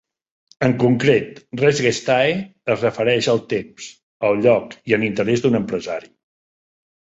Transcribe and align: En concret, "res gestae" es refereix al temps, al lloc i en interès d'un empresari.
En 0.67 0.71
concret, 0.83 1.35
"res 1.61 1.81
gestae" 1.87 2.31
es 2.75 2.87
refereix 2.87 3.29
al 3.35 3.43
temps, 3.55 3.91
al 4.31 4.43
lloc 4.49 4.77
i 4.93 4.99
en 5.01 5.07
interès 5.11 5.47
d'un 5.47 5.63
empresari. 5.63 6.13